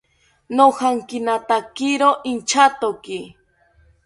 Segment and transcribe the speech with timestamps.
[0.55, 3.19] Nojankinatakiro inchatoki